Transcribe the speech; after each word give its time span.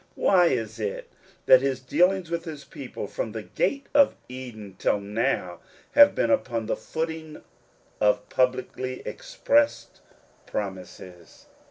Why 0.15 0.47
is 0.47 0.79
it 0.79 1.11
tj^at 1.47 1.59
his 1.61 1.79
dealings 1.79 2.31
with 2.31 2.45
his 2.45 2.63
people 2.65 3.05
from 3.05 3.33
the 3.33 3.43
gate 3.43 3.85
of 3.93 4.15
Eden 4.27 4.75
till 4.79 4.99
now 4.99 5.59
have 5.91 6.15
been 6.15 6.31
upon 6.31 6.65
the 6.65 6.75
footing 6.75 7.43
of 7.99 8.27
publicly 8.27 9.03
expressed 9.05 10.01
promises 10.47 11.45